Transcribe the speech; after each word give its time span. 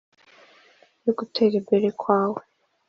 yo 1.05 1.11
gutera 1.17 1.53
imbere 1.61 1.85
nkawe! 1.97 2.41